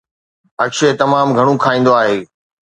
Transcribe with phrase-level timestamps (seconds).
[0.63, 2.17] اڪشي تمام گهڻو کائيندو آهي